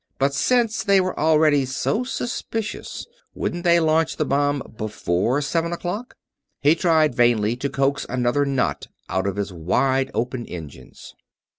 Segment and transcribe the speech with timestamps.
[0.17, 3.05] But since they were already so suspicious,
[3.35, 6.15] wouldn't they launch the bomb before seven o'clock?
[6.59, 11.13] He tried vainly to coax another knot out of his wide open engines.